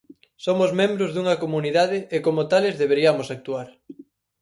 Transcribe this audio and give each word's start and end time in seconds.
Somos 0.45 0.71
membros 0.81 1.11
dunha 1.11 1.39
comunidade 1.43 1.97
e 2.15 2.17
como 2.25 2.47
tales 2.51 2.75
deberiamos 2.81 3.27
actuar. 3.35 3.69